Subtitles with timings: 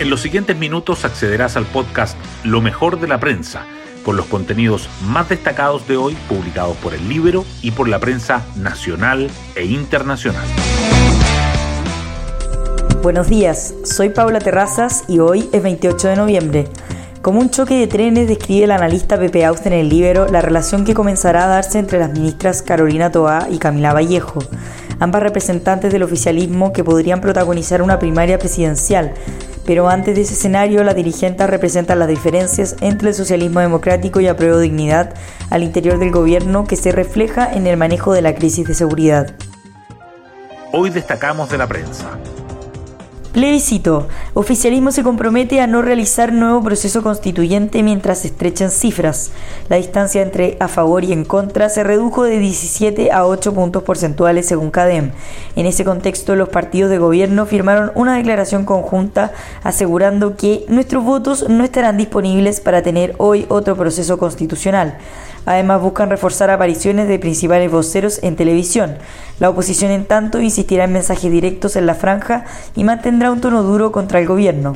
[0.00, 3.66] En los siguientes minutos accederás al podcast Lo mejor de la prensa,
[4.04, 8.46] con los contenidos más destacados de hoy publicados por el libro y por la prensa
[8.54, 10.46] nacional e internacional.
[13.02, 16.68] Buenos días, soy Paula Terrazas y hoy es 28 de noviembre.
[17.20, 20.84] Como un choque de trenes describe el analista Pepe Austen en el libro la relación
[20.84, 24.38] que comenzará a darse entre las ministras Carolina Toá y Camila Vallejo,
[25.00, 29.14] ambas representantes del oficialismo que podrían protagonizar una primaria presidencial,
[29.64, 34.26] pero antes de ese escenario, las dirigentes representan las diferencias entre el socialismo democrático y
[34.26, 35.14] apruebo dignidad
[35.50, 39.34] al interior del gobierno que se refleja en el manejo de la crisis de seguridad.
[40.72, 42.18] Hoy destacamos de la prensa.
[43.32, 44.08] Plebiscito.
[44.32, 49.32] Oficialismo se compromete a no realizar nuevo proceso constituyente mientras se estrechan cifras.
[49.68, 53.82] La distancia entre a favor y en contra se redujo de 17 a 8 puntos
[53.82, 55.12] porcentuales según CADEM.
[55.56, 61.50] En ese contexto, los partidos de gobierno firmaron una declaración conjunta asegurando que nuestros votos
[61.50, 64.96] no estarán disponibles para tener hoy otro proceso constitucional.
[65.48, 68.98] Además, buscan reforzar apariciones de principales voceros en televisión.
[69.40, 72.44] La oposición, en tanto, insistirá en mensajes directos en la franja
[72.76, 74.74] y mantendrá un tono duro contra el gobierno.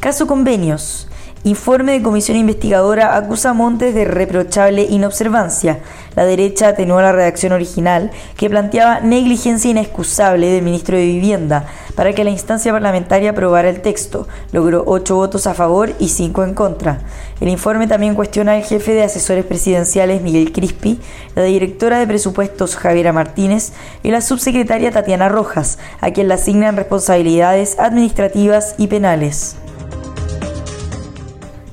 [0.00, 1.06] Caso convenios.
[1.44, 5.78] Informe de comisión investigadora acusa a Montes de reprochable inobservancia.
[6.16, 12.12] La derecha atenuó la redacción original que planteaba negligencia inexcusable del ministro de Vivienda para
[12.12, 14.26] que la instancia parlamentaria aprobara el texto.
[14.52, 17.00] Logró ocho votos a favor y cinco en contra.
[17.40, 21.00] El informe también cuestiona al jefe de asesores presidenciales Miguel Crispi,
[21.34, 23.72] la directora de presupuestos Javiera Martínez
[24.02, 29.56] y la subsecretaria Tatiana Rojas, a quien le asignan responsabilidades administrativas y penales.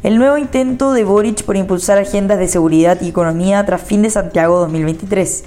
[0.08, 4.10] El nuevo intento de Boric por impulsar agendas de seguridad y economía tras fin de
[4.10, 5.44] Santiago 2023.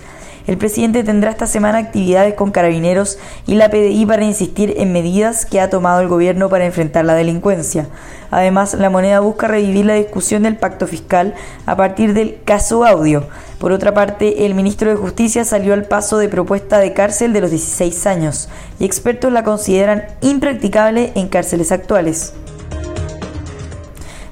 [0.46, 5.46] El presidente tendrá esta semana actividades con carabineros y la PDI para insistir en medidas
[5.46, 7.88] que ha tomado el gobierno para enfrentar la delincuencia.
[8.30, 13.28] Además, la moneda busca revivir la discusión del pacto fiscal a partir del caso audio.
[13.58, 17.40] Por otra parte, el ministro de Justicia salió al paso de propuesta de cárcel de
[17.40, 22.34] los 16 años y expertos la consideran impracticable en cárceles actuales.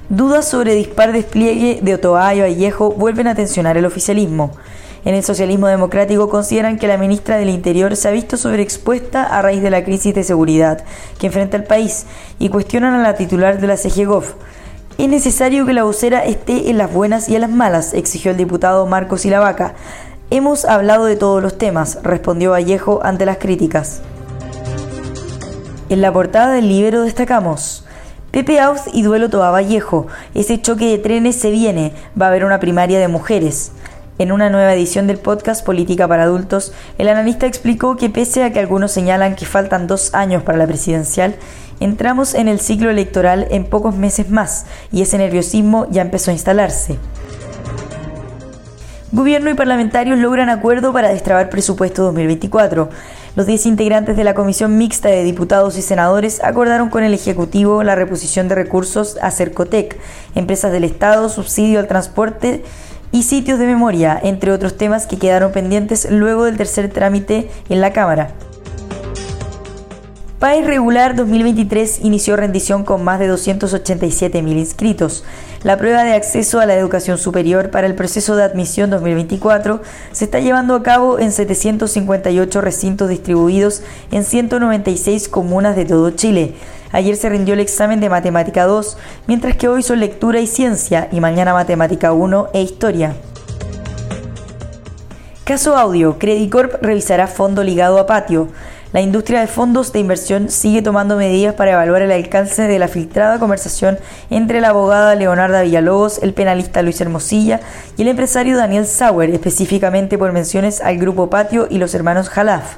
[0.09, 4.53] Dudas sobre dispar despliegue de Otoa y Vallejo vuelven a tensionar el oficialismo.
[5.05, 9.43] En el socialismo democrático consideran que la ministra del Interior se ha visto sobreexpuesta a
[9.43, 10.83] raíz de la crisis de seguridad
[11.19, 12.07] que enfrenta el país
[12.39, 14.23] y cuestionan a la titular de la CGGOV.
[14.97, 18.37] Es necesario que la vocera esté en las buenas y en las malas, exigió el
[18.37, 19.75] diputado Marcos Silavaca.
[20.31, 24.01] Hemos hablado de todos los temas, respondió Vallejo ante las críticas.
[25.89, 27.85] En la portada del libro destacamos
[28.31, 30.05] Pepe Aus y Duelo Toa Vallejo.
[30.35, 31.93] Ese choque de trenes se viene.
[32.19, 33.71] Va a haber una primaria de mujeres.
[34.19, 38.53] En una nueva edición del podcast Política para Adultos, el analista explicó que pese a
[38.53, 41.37] que algunos señalan que faltan dos años para la presidencial,
[41.79, 46.33] entramos en el ciclo electoral en pocos meses más y ese nerviosismo ya empezó a
[46.33, 46.99] instalarse.
[49.11, 52.89] Gobierno y parlamentarios logran acuerdo para destrabar presupuesto 2024.
[53.35, 57.81] Los 10 integrantes de la Comisión Mixta de Diputados y Senadores acordaron con el Ejecutivo
[57.81, 59.97] la reposición de recursos a Cercotec,
[60.35, 62.63] empresas del Estado, subsidio al transporte
[63.11, 67.81] y sitios de memoria, entre otros temas que quedaron pendientes luego del tercer trámite en
[67.81, 68.35] la Cámara.
[70.39, 75.25] País Regular 2023 inició rendición con más de 287.000 inscritos.
[75.63, 79.81] La prueba de acceso a la educación superior para el proceso de admisión 2024
[80.13, 86.53] se está llevando a cabo en 758 recintos distribuidos en 196 comunas de todo Chile.
[86.93, 88.97] Ayer se rindió el examen de Matemática 2,
[89.27, 93.13] mientras que hoy son Lectura y Ciencia y mañana Matemática 1 e Historia.
[95.43, 98.47] Caso audio, Credicorp revisará fondo ligado a Patio.
[98.91, 102.87] La industria de fondos de inversión sigue tomando medidas para evaluar el alcance de la
[102.87, 103.99] filtrada conversación
[104.31, 107.59] entre la abogada Leonarda Villalobos, el penalista Luis Hermosilla
[107.97, 112.77] y el empresario Daniel Sauer, específicamente por menciones al grupo Patio y los hermanos Jalaf.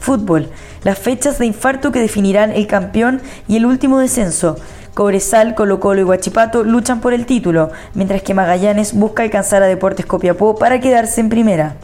[0.00, 0.48] Fútbol.
[0.82, 4.56] Las fechas de infarto que definirán el campeón y el último descenso.
[4.92, 9.66] Cobresal, Colo Colo y Guachipato luchan por el título, mientras que Magallanes busca alcanzar a
[9.66, 11.76] Deportes Copiapó para quedarse en primera.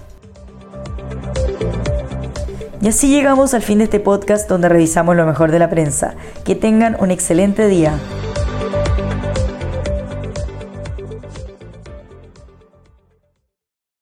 [2.86, 6.14] Y así llegamos al fin de este podcast donde revisamos lo mejor de la prensa.
[6.44, 7.98] Que tengan un excelente día.